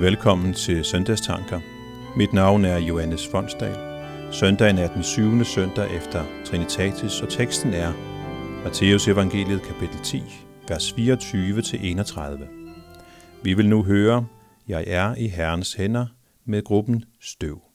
Velkommen 0.00 0.54
til 0.54 0.84
Søndagstanker. 0.84 1.60
Mit 2.16 2.32
navn 2.32 2.64
er 2.64 2.78
Johannes 2.78 3.28
Fonsdal. 3.28 3.76
Søndagen 4.32 4.78
er 4.78 4.94
den 4.94 5.02
syvende 5.02 5.44
søndag 5.44 5.96
efter 5.96 6.24
Trinitatis, 6.44 7.20
og 7.22 7.28
teksten 7.28 7.72
er 7.74 7.92
Matteus 8.64 9.08
evangeliet 9.08 9.62
kapitel 9.62 10.00
10, 10.02 10.22
vers 10.68 10.92
24-31. 10.92 12.44
Vi 13.42 13.54
vil 13.54 13.68
nu 13.68 13.82
høre, 13.82 14.26
Jeg 14.68 14.84
er 14.86 15.14
i 15.14 15.28
Herrens 15.28 15.74
hænder 15.74 16.06
med 16.44 16.64
gruppen 16.64 17.04
Støv. 17.20 17.69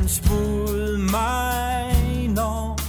Dødens 0.00 0.20
bud 0.20 0.98
mig 1.10 2.28
når 2.28 2.80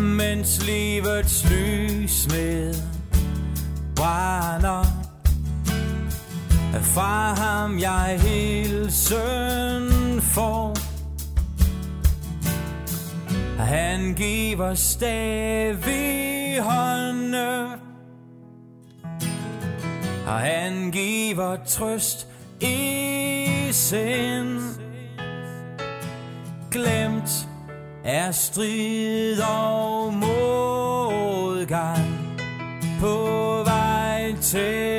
Mens 0.00 0.66
livets 0.66 1.50
lys 1.50 2.28
med 2.28 2.74
brænder. 3.96 4.84
Fra 6.80 7.34
ham 7.34 7.78
jeg 7.78 8.20
hilsen 8.22 9.90
får. 10.20 10.76
Han 13.58 14.14
giver 14.14 14.74
stav 14.74 15.88
i 15.88 16.58
hånden 16.58 17.34
Og 20.26 20.40
han 20.40 20.90
giver 20.90 21.56
trøst 21.66 22.26
i 22.60 23.13
sind. 23.74 24.78
Glemt 26.70 27.48
er 28.04 28.32
strid 28.32 29.40
og 29.40 30.14
modgang 30.14 30.80
På 33.00 33.62
vej 33.64 34.34
til 34.40 34.93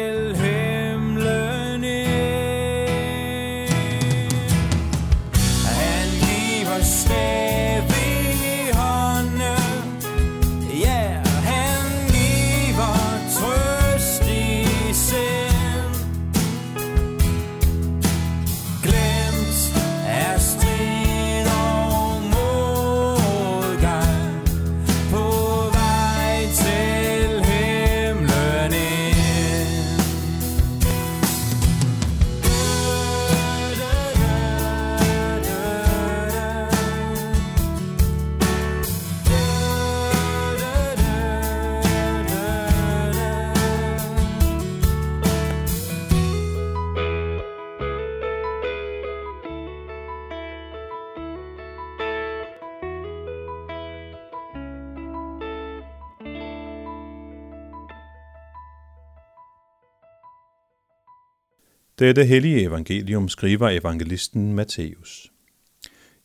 Dette 62.00 62.26
hellige 62.26 62.62
evangelium 62.62 63.30
skriver 63.30 63.70
evangelisten 63.70 64.54
Matthæus. 64.54 65.32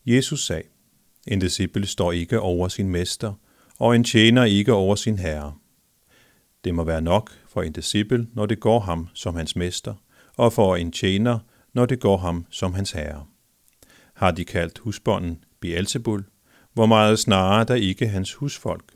Jesus 0.07 0.47
sagde, 0.47 0.69
en 1.27 1.39
disciple 1.39 1.87
står 1.87 2.13
ikke 2.13 2.41
over 2.41 2.69
sin 2.69 2.89
mester, 2.89 3.33
og 3.79 3.97
en 3.97 4.05
tjener 4.05 4.45
ikke 4.45 4.73
over 4.73 4.95
sin 4.95 5.19
herre. 5.19 5.55
Det 6.65 6.75
må 6.75 6.85
være 6.85 7.03
nok 7.03 7.31
for 7.49 7.63
en 7.63 7.73
disciple, 7.73 8.27
når 8.33 8.47
det 8.47 8.61
går 8.61 8.81
ham 8.81 9.09
som 9.15 9.35
hans 9.35 9.57
mester, 9.57 9.95
og 10.37 10.53
for 10.53 10.77
en 10.77 10.93
tjener, 10.93 11.39
når 11.73 11.87
det 11.87 12.01
går 12.01 12.17
ham 12.17 12.47
som 12.51 12.75
hans 12.75 12.93
herre. 12.93 13.27
Har 14.15 14.31
de 14.31 14.45
kaldt 14.45 14.79
husbonden 14.79 15.45
Beelzebul, 15.61 16.25
hvor 16.73 16.87
meget 16.87 17.19
snarere 17.19 17.65
der 17.65 17.75
ikke 17.75 18.09
hans 18.09 18.35
husfolk. 18.35 18.93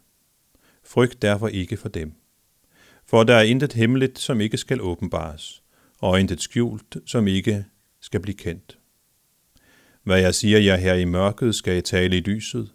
Frygt 0.84 1.22
derfor 1.22 1.48
ikke 1.48 1.76
for 1.76 1.88
dem. 1.88 2.12
For 3.06 3.24
der 3.24 3.34
er 3.34 3.42
intet 3.42 3.72
hemmeligt, 3.72 4.18
som 4.18 4.40
ikke 4.40 4.56
skal 4.56 4.80
åbenbares, 4.80 5.63
og 6.04 6.20
intet 6.20 6.42
skjult, 6.42 6.96
som 7.06 7.26
ikke 7.28 7.64
skal 8.00 8.20
blive 8.20 8.34
kendt. 8.34 8.78
Hvad 10.02 10.20
jeg 10.20 10.34
siger 10.34 10.58
jer 10.58 10.76
her 10.76 10.94
i 10.94 11.04
mørket, 11.04 11.54
skal 11.54 11.76
I 11.76 11.80
tale 11.80 12.16
i 12.16 12.20
lyset, 12.20 12.72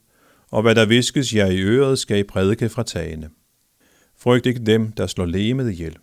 og 0.51 0.61
hvad 0.61 0.75
der 0.75 0.85
viskes 0.85 1.35
jer 1.35 1.45
i 1.45 1.61
øret, 1.61 1.99
skal 1.99 2.19
I 2.19 2.23
prædike 2.23 2.69
fra 2.69 2.83
tagene. 2.83 3.29
Frygt 4.17 4.45
ikke 4.45 4.65
dem, 4.65 4.91
der 4.91 5.07
slår 5.07 5.25
lemet 5.25 5.71
ihjel, 5.71 5.97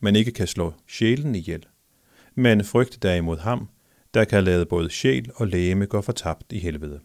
men 0.00 0.16
ikke 0.16 0.32
kan 0.32 0.46
slå 0.46 0.74
sjælen 0.88 1.34
ihjel. 1.34 1.66
Men 2.34 2.64
frygt 2.64 3.02
derimod 3.02 3.38
ham, 3.38 3.68
der 4.14 4.24
kan 4.24 4.44
lade 4.44 4.66
både 4.66 4.90
sjæl 4.90 5.30
og 5.34 5.46
læme 5.46 5.86
gå 5.86 6.00
fortabt 6.00 6.52
i 6.52 6.58
helvede. 6.58 7.00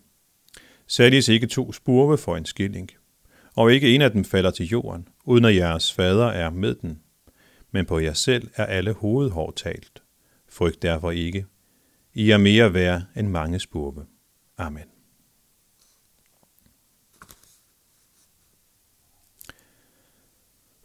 Sælges 0.88 1.28
ikke 1.28 1.48
to 1.48 1.74
spurve 1.74 2.18
for 2.18 2.38
en 2.38 2.46
skilling, 2.46 2.92
og 3.56 3.74
ikke 3.74 3.96
en 3.96 4.02
af 4.02 4.12
dem 4.12 4.24
falder 4.24 4.52
til 4.52 4.68
jorden, 4.68 5.08
uden 5.26 5.46
at 5.46 5.56
jeres 5.56 5.94
fader 5.94 6.28
er 6.28 6.50
med 6.50 6.76
den. 6.76 7.00
Men 7.78 7.86
på 7.86 8.00
jer 8.00 8.14
selv 8.14 8.50
er 8.56 8.66
alle 8.66 8.94
hovedhår 8.94 9.52
talt. 9.52 10.04
Frygt 10.50 10.82
derfor 10.82 11.12
ikke. 11.12 11.46
I 12.14 12.32
er 12.32 12.38
mere 12.38 12.74
værd 12.74 13.02
end 13.16 13.28
mange 13.28 13.60
spurve. 13.60 14.06
Amen. 14.58 14.84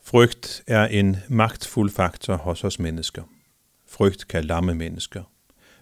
Frygt 0.02 0.62
er 0.66 0.86
en 0.86 1.16
magtfuld 1.28 1.90
faktor 1.90 2.36
hos 2.36 2.64
os 2.64 2.78
mennesker. 2.78 3.22
Frygt 3.86 4.28
kan 4.28 4.44
lamme 4.44 4.74
mennesker. 4.74 5.22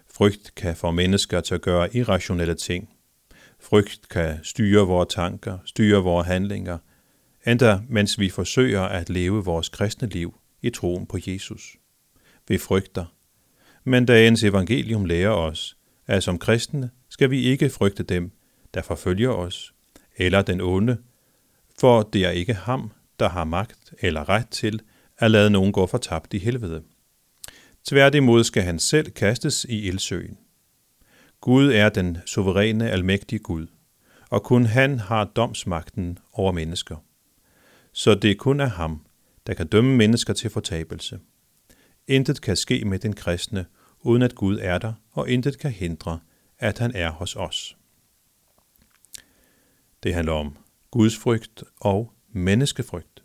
Frygt 0.07 0.55
kan 0.55 0.75
få 0.75 0.91
mennesker 0.91 1.41
til 1.41 1.55
at 1.55 1.61
gøre 1.61 1.95
irrationelle 1.95 2.55
ting. 2.55 2.89
Frygt 3.59 4.09
kan 4.09 4.39
styre 4.43 4.87
vores 4.87 5.13
tanker, 5.13 5.57
styre 5.65 6.03
vores 6.03 6.27
handlinger, 6.27 6.77
endda 7.47 7.79
mens 7.89 8.19
vi 8.19 8.29
forsøger 8.29 8.81
at 8.81 9.09
leve 9.09 9.45
vores 9.45 9.69
kristne 9.69 10.07
liv 10.07 10.40
i 10.61 10.69
troen 10.69 11.05
på 11.05 11.17
Jesus. 11.27 11.77
Vi 12.47 12.57
frygter. 12.57 13.05
Men 13.83 14.05
dagens 14.05 14.43
evangelium 14.43 15.05
lærer 15.05 15.29
os, 15.31 15.77
at 16.07 16.23
som 16.23 16.39
kristne 16.39 16.89
skal 17.09 17.31
vi 17.31 17.41
ikke 17.41 17.69
frygte 17.69 18.03
dem, 18.03 18.31
der 18.73 18.81
forfølger 18.81 19.29
os, 19.29 19.73
eller 20.17 20.41
den 20.41 20.61
onde, 20.61 20.97
for 21.79 22.01
det 22.01 22.25
er 22.25 22.29
ikke 22.29 22.53
ham, 22.53 22.91
der 23.19 23.29
har 23.29 23.43
magt 23.43 23.93
eller 23.99 24.29
ret 24.29 24.49
til 24.49 24.79
at 25.17 25.31
lade 25.31 25.49
nogen 25.49 25.71
gå 25.71 25.85
fortabt 25.85 26.33
i 26.33 26.37
helvede. 26.37 26.83
Tværtimod 27.83 28.43
skal 28.43 28.63
han 28.63 28.79
selv 28.79 29.11
kastes 29.11 29.65
i 29.69 29.87
ildsøen. 29.87 30.37
Gud 31.41 31.71
er 31.71 31.89
den 31.89 32.17
suveræne, 32.25 32.89
almægtige 32.89 33.39
Gud, 33.39 33.67
og 34.29 34.43
kun 34.43 34.65
han 34.65 34.99
har 34.99 35.25
domsmagten 35.25 36.19
over 36.33 36.51
mennesker. 36.51 36.95
Så 37.91 38.15
det 38.15 38.37
kun 38.37 38.59
er 38.59 38.69
ham, 38.69 39.05
der 39.51 39.55
kan 39.55 39.67
dømme 39.67 39.97
mennesker 39.97 40.33
til 40.33 40.49
fortabelse. 40.49 41.19
Intet 42.07 42.41
kan 42.41 42.55
ske 42.55 42.85
med 42.85 42.99
den 42.99 43.13
kristne, 43.13 43.65
uden 43.99 44.21
at 44.21 44.35
Gud 44.35 44.57
er 44.61 44.77
der, 44.77 44.93
og 45.11 45.29
intet 45.29 45.59
kan 45.59 45.71
hindre, 45.71 46.19
at 46.59 46.79
han 46.79 46.95
er 46.95 47.11
hos 47.11 47.35
os. 47.35 47.77
Det 50.03 50.13
handler 50.13 50.33
om 50.33 50.57
Guds 50.91 51.17
frygt 51.17 51.63
og 51.79 52.13
menneskefrygt. 52.33 53.23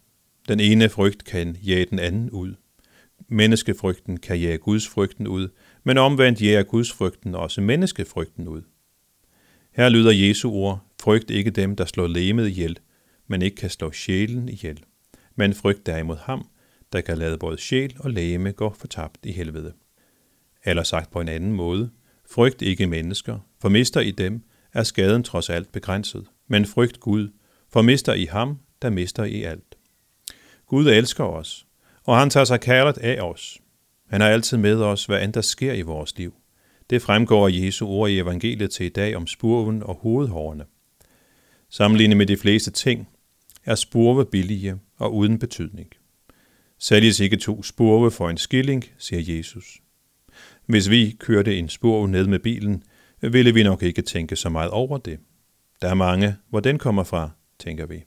Den 0.48 0.60
ene 0.60 0.88
frygt 0.88 1.24
kan 1.24 1.56
jage 1.56 1.84
den 1.84 1.98
anden 1.98 2.30
ud. 2.30 2.54
Menneskefrygten 3.28 4.16
kan 4.16 4.38
jage 4.38 4.58
Guds 4.58 4.88
frygten 4.88 5.26
ud, 5.26 5.48
men 5.84 5.98
omvendt 5.98 6.42
jager 6.42 6.62
Guds 6.62 6.92
frygten 6.92 7.34
også 7.34 7.60
menneskefrygten 7.60 8.48
ud. 8.48 8.62
Her 9.72 9.88
lyder 9.88 10.12
Jesu 10.12 10.50
ord, 10.50 10.86
frygt 11.02 11.30
ikke 11.30 11.50
dem, 11.50 11.76
der 11.76 11.84
slår 11.84 12.06
lemet 12.06 12.48
ihjel, 12.48 12.78
men 13.26 13.42
ikke 13.42 13.56
kan 13.56 13.70
slå 13.70 13.92
sjælen 13.92 14.48
ihjel. 14.48 14.84
Men 15.36 15.54
frygt 15.54 15.86
derimod 15.86 16.16
ham, 16.16 16.48
der 16.92 17.00
kan 17.00 17.18
lade 17.18 17.38
både 17.38 17.58
sjæl 17.58 17.96
og 17.98 18.10
læme 18.10 18.52
gå 18.52 18.74
fortabt 18.78 19.18
i 19.22 19.32
helvede. 19.32 19.72
Eller 20.64 20.82
sagt 20.82 21.10
på 21.10 21.20
en 21.20 21.28
anden 21.28 21.52
måde, 21.52 21.90
frygt 22.30 22.62
ikke 22.62 22.86
mennesker, 22.86 23.38
for 23.60 23.68
mister 23.68 24.00
i 24.00 24.10
dem, 24.10 24.42
er 24.72 24.82
skaden 24.82 25.24
trods 25.24 25.50
alt 25.50 25.72
begrænset. 25.72 26.26
Men 26.48 26.66
frygt 26.66 27.00
Gud, 27.00 27.28
for 27.72 27.82
mister 27.82 28.14
i 28.14 28.24
ham, 28.24 28.58
der 28.82 28.90
mister 28.90 29.24
i 29.24 29.42
alt. 29.42 29.76
Gud 30.66 30.86
elsker 30.86 31.24
os, 31.24 31.66
og 32.04 32.18
han 32.18 32.30
tager 32.30 32.44
sig 32.44 32.60
kærligt 32.60 32.98
af 32.98 33.20
os. 33.20 33.58
Han 34.08 34.22
er 34.22 34.26
altid 34.26 34.58
med 34.58 34.82
os, 34.82 35.04
hvad 35.04 35.24
end 35.24 35.32
der 35.32 35.40
sker 35.40 35.72
i 35.72 35.82
vores 35.82 36.18
liv. 36.18 36.34
Det 36.90 37.02
fremgår 37.02 37.46
af 37.46 37.52
Jesu 37.52 37.86
ord 37.86 38.10
i 38.10 38.18
evangeliet 38.18 38.70
til 38.70 38.86
i 38.86 38.88
dag 38.88 39.16
om 39.16 39.26
spurven 39.26 39.82
og 39.82 39.94
hovedhårene. 39.94 40.64
Sammenlignet 41.70 42.16
med 42.16 42.26
de 42.26 42.36
fleste 42.36 42.70
ting, 42.70 43.08
er 43.66 43.74
spurve 43.74 44.26
billige 44.26 44.76
og 44.96 45.14
uden 45.14 45.38
betydning. 45.38 45.88
Sælges 46.78 47.20
ikke 47.20 47.36
to 47.36 47.62
spurve 47.62 48.10
for 48.10 48.30
en 48.30 48.36
skilling, 48.36 48.84
siger 48.98 49.36
Jesus. 49.36 49.80
Hvis 50.66 50.90
vi 50.90 51.16
kørte 51.18 51.58
en 51.58 51.68
spurv 51.68 52.06
ned 52.06 52.26
med 52.26 52.38
bilen, 52.38 52.82
ville 53.20 53.54
vi 53.54 53.62
nok 53.62 53.82
ikke 53.82 54.02
tænke 54.02 54.36
så 54.36 54.48
meget 54.48 54.70
over 54.70 54.98
det. 54.98 55.18
Der 55.82 55.88
er 55.88 55.94
mange, 55.94 56.36
hvor 56.50 56.60
den 56.60 56.78
kommer 56.78 57.04
fra, 57.04 57.30
tænker 57.58 57.86
vi. 57.86 58.04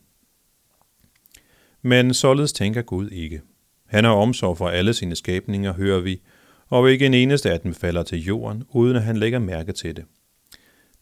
Men 1.82 2.14
således 2.14 2.54
tænker 2.54 2.82
Gud 2.82 3.10
ikke. 3.10 3.42
Han 3.86 4.04
har 4.04 4.12
omsorg 4.12 4.58
for 4.58 4.70
alle 4.70 4.94
sine 4.94 5.16
skabninger, 5.16 5.74
hører 5.74 6.00
vi, 6.00 6.22
og 6.68 6.92
ikke 6.92 7.06
en 7.06 7.14
eneste 7.14 7.52
af 7.52 7.60
dem 7.60 7.74
falder 7.74 8.04
til 8.04 8.24
jorden, 8.24 8.64
uden 8.70 8.96
at 8.96 9.04
han 9.04 9.18
lægger 9.18 9.40
mærke 9.40 9.72
til 9.72 9.96
det. 9.96 10.06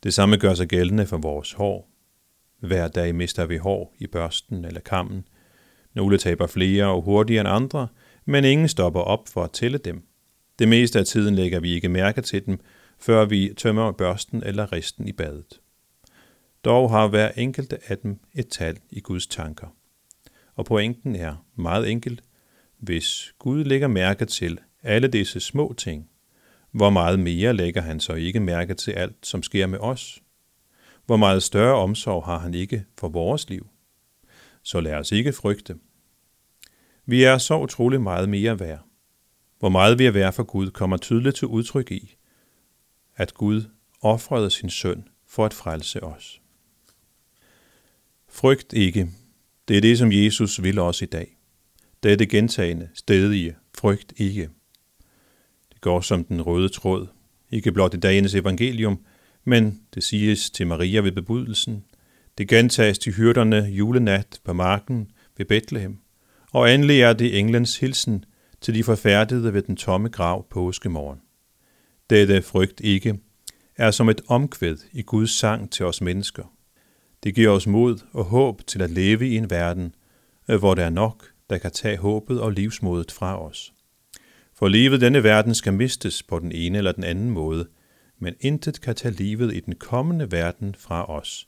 Det 0.03 0.13
samme 0.13 0.37
gør 0.37 0.53
sig 0.53 0.67
gældende 0.67 1.05
for 1.05 1.17
vores 1.17 1.53
hår. 1.53 1.89
Hver 2.59 2.87
dag 2.87 3.15
mister 3.15 3.45
vi 3.45 3.57
hår 3.57 3.95
i 3.99 4.07
børsten 4.07 4.65
eller 4.65 4.79
kammen. 4.79 5.27
Nogle 5.93 6.17
taber 6.17 6.47
flere 6.47 6.85
og 6.85 7.01
hurtigere 7.01 7.41
end 7.41 7.49
andre, 7.49 7.87
men 8.25 8.43
ingen 8.45 8.67
stopper 8.67 9.01
op 9.01 9.27
for 9.27 9.43
at 9.43 9.51
tælle 9.51 9.77
dem. 9.77 10.03
Det 10.59 10.67
meste 10.67 10.99
af 10.99 11.05
tiden 11.05 11.35
lægger 11.35 11.59
vi 11.59 11.73
ikke 11.73 11.89
mærke 11.89 12.21
til 12.21 12.45
dem, 12.45 12.59
før 12.99 13.25
vi 13.25 13.53
tømmer 13.57 13.91
børsten 13.91 14.43
eller 14.43 14.71
risten 14.71 15.07
i 15.07 15.11
badet. 15.11 15.59
Dog 16.65 16.89
har 16.89 17.07
hver 17.07 17.31
enkelte 17.31 17.77
af 17.87 17.97
dem 17.97 18.19
et 18.33 18.47
tal 18.47 18.77
i 18.89 18.99
Guds 18.99 19.27
tanker. 19.27 19.67
Og 20.55 20.65
pointen 20.65 21.15
er 21.15 21.45
meget 21.55 21.91
enkelt. 21.91 22.23
Hvis 22.77 23.33
Gud 23.39 23.63
lægger 23.63 23.87
mærke 23.87 24.25
til 24.25 24.59
alle 24.83 25.07
disse 25.07 25.39
små 25.39 25.73
ting, 25.77 26.09
hvor 26.71 26.89
meget 26.89 27.19
mere 27.19 27.53
lægger 27.53 27.81
han 27.81 27.99
så 27.99 28.13
ikke 28.13 28.39
mærke 28.39 28.73
til 28.73 28.91
alt, 28.91 29.27
som 29.27 29.43
sker 29.43 29.67
med 29.67 29.79
os? 29.79 30.21
Hvor 31.07 31.17
meget 31.17 31.43
større 31.43 31.75
omsorg 31.75 32.25
har 32.25 32.39
han 32.39 32.53
ikke 32.53 32.85
for 32.97 33.07
vores 33.07 33.49
liv? 33.49 33.67
Så 34.63 34.81
lad 34.81 34.93
os 34.93 35.11
ikke 35.11 35.33
frygte. 35.33 35.75
Vi 37.05 37.23
er 37.23 37.37
så 37.37 37.59
utrolig 37.59 38.01
meget 38.01 38.29
mere 38.29 38.59
værd. 38.59 38.85
Hvor 39.59 39.69
meget 39.69 39.99
vi 39.99 40.05
er 40.05 40.11
værd 40.11 40.33
for 40.33 40.43
Gud 40.43 40.71
kommer 40.71 40.97
tydeligt 40.97 41.35
til 41.35 41.47
udtryk 41.47 41.91
i, 41.91 42.15
at 43.15 43.33
Gud 43.33 43.63
offrede 44.01 44.49
sin 44.49 44.69
søn 44.69 45.07
for 45.27 45.45
at 45.45 45.53
frelse 45.53 46.03
os. 46.03 46.41
Frygt 48.29 48.73
ikke. 48.73 49.09
Det 49.67 49.77
er 49.77 49.81
det, 49.81 49.97
som 49.97 50.11
Jesus 50.11 50.63
vil 50.63 50.79
os 50.79 51.01
i 51.01 51.05
dag. 51.05 51.37
Det 52.03 52.11
er 52.11 52.15
det 52.15 52.29
gentagende, 52.29 52.89
stedige, 52.93 53.55
frygt 53.77 54.13
ikke. 54.17 54.49
Det 55.73 55.81
går 55.81 56.01
som 56.01 56.23
den 56.23 56.41
røde 56.41 56.69
tråd, 56.69 57.07
ikke 57.51 57.71
blot 57.71 57.93
i 57.93 57.97
dagens 57.97 58.35
evangelium, 58.35 59.05
men 59.47 59.81
det 59.93 60.03
siges 60.03 60.49
til 60.49 60.67
Maria 60.67 60.99
ved 60.99 61.11
bebudelsen. 61.11 61.83
Det 62.37 62.47
gentages 62.47 62.99
til 62.99 63.13
hyrderne 63.13 63.57
julenat 63.57 64.39
på 64.43 64.53
marken 64.53 65.11
ved 65.37 65.45
Bethlehem. 65.45 65.99
Og 66.51 66.73
endelig 66.73 67.01
er 67.01 67.13
det 67.13 67.39
englens 67.39 67.77
hilsen 67.77 68.25
til 68.61 68.73
de 68.73 68.83
forfærdede 68.83 69.53
ved 69.53 69.61
den 69.61 69.75
tomme 69.75 70.09
grav 70.09 70.49
påskemorgen. 70.49 71.19
Dette 72.09 72.41
frygt 72.41 72.81
ikke 72.83 73.19
er 73.75 73.91
som 73.91 74.09
et 74.09 74.21
omkvæd 74.27 74.77
i 74.91 75.01
Guds 75.01 75.31
sang 75.31 75.71
til 75.71 75.85
os 75.85 76.01
mennesker. 76.01 76.53
Det 77.23 77.35
giver 77.35 77.49
os 77.49 77.67
mod 77.67 77.97
og 78.11 78.25
håb 78.25 78.61
til 78.67 78.81
at 78.81 78.89
leve 78.89 79.27
i 79.27 79.37
en 79.37 79.49
verden, 79.49 79.95
øh, 80.49 80.59
hvor 80.59 80.75
der 80.75 80.85
er 80.85 80.89
nok, 80.89 81.25
der 81.49 81.57
kan 81.57 81.71
tage 81.71 81.97
håbet 81.97 82.41
og 82.41 82.51
livsmodet 82.51 83.11
fra 83.11 83.45
os. 83.45 83.73
For 84.55 84.67
livet 84.67 85.01
denne 85.01 85.23
verden 85.23 85.55
skal 85.55 85.73
mistes 85.73 86.23
på 86.23 86.39
den 86.39 86.51
ene 86.51 86.77
eller 86.77 86.91
den 86.91 87.03
anden 87.03 87.29
måde, 87.29 87.67
men 88.19 88.35
intet 88.39 88.81
kan 88.81 88.95
tage 88.95 89.13
livet 89.13 89.55
i 89.55 89.59
den 89.59 89.75
kommende 89.75 90.31
verden 90.31 90.75
fra 90.75 91.09
os, 91.09 91.47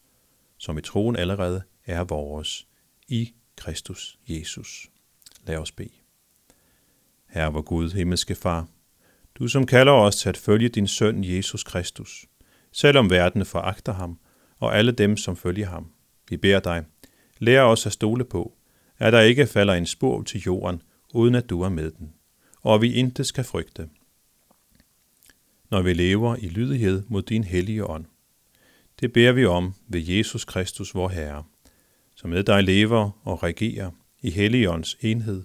som 0.58 0.78
i 0.78 0.82
troen 0.82 1.16
allerede 1.16 1.62
er 1.86 2.04
vores, 2.04 2.68
i 3.08 3.34
Kristus 3.56 4.20
Jesus. 4.28 4.90
Lad 5.48 5.58
os 5.58 5.72
bede. 5.72 5.90
Herre 7.28 7.54
vor 7.54 7.62
Gud, 7.62 7.92
himmelske 7.92 8.36
Far, 8.36 8.68
du 9.36 9.48
som 9.48 9.66
kalder 9.66 9.94
os 9.94 10.16
til 10.16 10.30
at 10.30 10.38
følge 10.38 10.70
din 10.70 10.88
søn 10.88 11.24
Jesus 11.24 11.64
Kristus, 11.64 12.26
selvom 12.72 13.10
verden 13.10 13.46
foragter 13.46 13.94
ham, 13.94 14.20
og 14.58 14.78
alle 14.78 14.92
dem, 14.92 15.18
som 15.18 15.38
følger 15.38 15.68
ham. 15.68 15.92
Vi 16.30 16.38
beder 16.38 16.60
dig, 16.60 16.86
lær 17.38 17.62
os 17.62 17.86
at 17.86 17.92
stole 17.92 18.26
på, 18.26 18.58
at 18.98 19.14
der 19.14 19.22
ikke 19.22 19.48
falder 19.48 19.74
en 19.74 19.86
spor 19.86 20.24
til 20.24 20.42
jorden, 20.42 20.82
uden 21.14 21.36
at 21.36 21.50
du 21.50 21.62
er 21.62 21.70
med 21.70 21.92
den, 21.92 22.14
og 22.62 22.76
at 22.76 22.82
vi 22.82 22.94
intet 22.94 23.26
skal 23.26 23.44
frygte, 23.44 23.90
når 25.72 25.82
vi 25.82 25.94
lever 25.94 26.36
i 26.36 26.48
lydighed 26.48 27.04
mod 27.08 27.22
din 27.22 27.44
hellige 27.44 27.86
ånd. 27.86 28.06
Det 29.00 29.14
beder 29.14 29.32
vi 29.32 29.46
om 29.46 29.74
ved 29.88 30.02
Jesus 30.02 30.46
Kristus, 30.46 30.96
vor 30.96 31.10
Herre, 31.10 31.44
som 32.16 32.30
med 32.30 32.44
dig 32.44 32.64
lever 32.64 33.12
og 33.24 33.44
regerer 33.44 33.92
i 34.22 34.30
Helligåndens 34.30 34.98
enhed, 35.02 35.44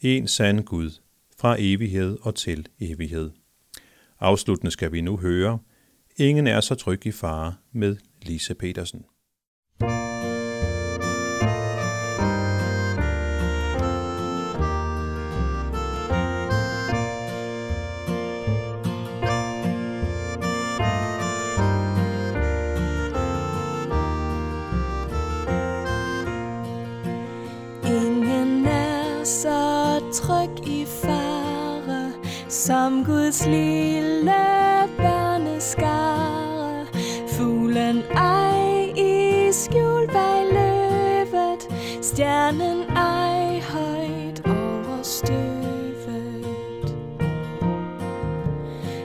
en 0.00 0.28
sand 0.28 0.64
Gud, 0.64 0.90
fra 1.38 1.56
evighed 1.58 2.18
og 2.22 2.34
til 2.34 2.68
evighed. 2.80 3.30
Afsluttende 4.20 4.70
skal 4.70 4.92
vi 4.92 5.00
nu 5.00 5.16
høre, 5.16 5.58
Ingen 6.18 6.46
er 6.46 6.60
så 6.60 6.74
tryg 6.74 7.06
i 7.06 7.12
fare 7.12 7.54
med 7.72 7.96
Lise 8.22 8.54
Petersen. 8.54 9.04
Ingen 9.80 10.15
som 32.66 33.04
Guds 33.04 33.46
lille 33.46 34.44
børneskare. 34.96 36.86
Fuglen 37.28 38.02
ej 38.14 38.92
i 38.96 39.52
skjul 39.52 40.06
bag 40.12 40.46
løvet, 40.52 41.68
stjernen 42.02 42.82
ej 42.96 43.60
højt 43.60 44.42
over 44.46 44.98
støvet. 45.02 46.46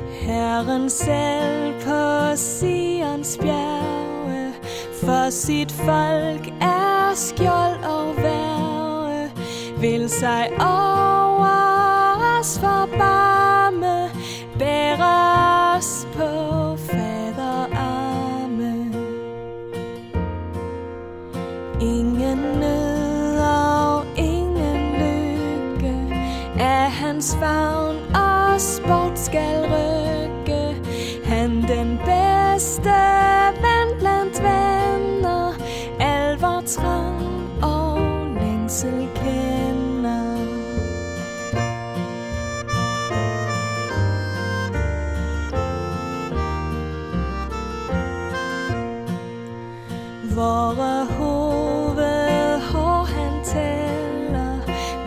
Herren 0.10 0.90
selv 0.90 1.74
på 1.86 2.36
Sions 2.36 3.38
bjerge, 3.42 4.54
for 5.04 5.30
sit 5.30 5.72
folk 5.72 6.48
er 6.62 7.12
skjold 7.16 7.84
og 7.84 8.16
værge, 8.18 9.32
vil 9.78 10.10
sig 10.10 10.50
over 10.60 11.52
os 12.40 12.60
forbarme, 12.60 13.21
os 15.82 16.08
på 16.14 16.30
faderarme. 16.78 18.74
Ingen 21.82 22.38
nød 22.60 23.40
og 23.40 24.06
ingen 24.18 24.80
lykke 25.02 25.96
er 26.60 26.88
hans 26.88 27.38
favn 27.40 28.21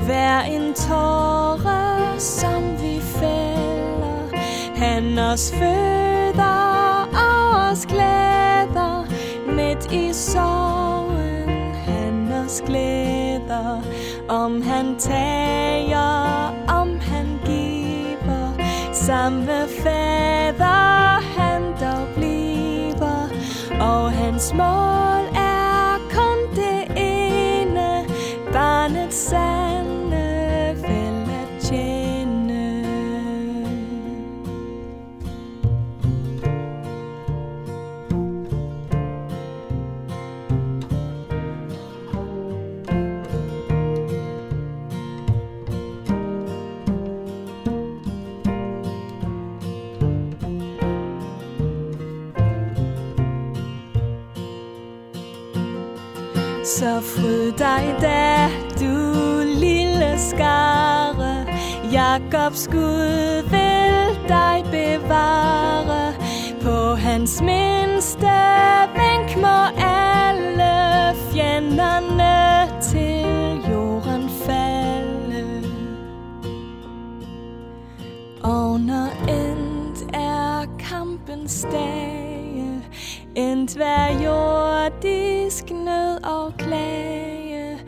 Hver 0.04 0.40
en 0.40 0.74
tåre 0.74 2.20
som 2.20 2.62
vi 2.82 3.00
fælder. 3.00 4.36
Han 4.76 5.18
os 5.18 5.52
føder 5.52 7.08
og 7.14 7.70
os 7.70 7.86
glæder. 7.86 9.06
Midt 9.46 9.92
i 9.92 10.12
sorgen 10.12 11.74
han 11.74 12.32
os 12.32 12.62
glæder. 12.66 13.82
Om 14.28 14.62
han 14.62 14.96
tager, 14.98 16.54
om 16.68 17.00
han 17.00 17.40
giver. 17.44 18.52
Samme 18.92 19.68
fader 19.82 21.20
han 21.38 21.62
dog 21.62 22.08
bliver. 22.14 23.28
Og 23.80 24.12
hans 24.12 24.52
mål 24.52 25.24
er 25.36 25.98
kun 26.10 26.56
det 26.56 26.84
ene 26.96 28.04
Barnets 28.52 29.16
sande 29.16 29.63
Så 56.64 57.00
fryd 57.00 57.52
dig 57.52 57.94
da, 58.00 58.48
du 58.80 59.42
lille 59.44 60.18
skare. 60.18 61.46
Jakobs 61.92 62.68
Gud 62.68 63.42
vil 63.50 64.28
dig 64.28 64.64
bevare. 64.70 66.14
På 66.62 66.94
hans 66.94 67.42
mindste 67.42 68.36
vink 68.96 69.36
må 69.36 69.58
alle 69.78 71.14
fjenderne 71.32 72.80
til 72.82 73.60
jorden 73.70 74.28
falde. 74.46 75.62
Og 78.42 78.80
når 78.80 79.08
endt 79.28 80.14
er 80.14 80.64
kampens 80.78 81.66
dag, 81.72 82.03
Endt 83.36 83.76
hver 83.76 84.06
jordisk 84.24 85.70
nød 85.70 86.24
og 86.24 86.52
klage 86.58 87.78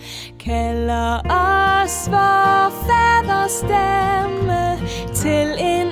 Kalder 0.40 1.18
os 1.18 2.10
vor 2.10 2.70
faders 2.86 3.52
stemme 3.52 4.78
Til 5.14 5.48
en 5.58 5.85